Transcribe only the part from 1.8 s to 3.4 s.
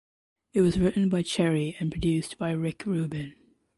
produced by Rick Rubin.